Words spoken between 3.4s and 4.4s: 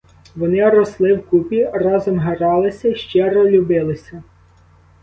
любилися.